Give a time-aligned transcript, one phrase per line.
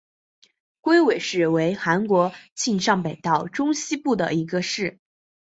[0.79, 4.97] 龟尾市为韩国庆尚北道中西部的一个市。